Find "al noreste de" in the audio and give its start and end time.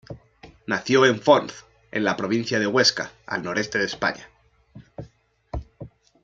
3.27-3.85